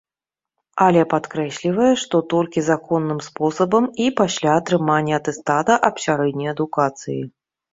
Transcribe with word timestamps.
Але 0.85 1.01
падкрэслівае, 1.13 1.89
што 2.03 2.21
толькі 2.33 2.63
законным 2.71 3.19
спосабам 3.27 3.85
і 4.07 4.09
пасля 4.23 4.57
атрымання 4.63 5.13
атэстата 5.23 5.73
аб 5.91 5.95
сярэдняй 6.07 6.49
адукацыі. 6.57 7.21